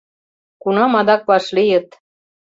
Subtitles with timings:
[0.61, 1.87] Кунам адак вашлийыт?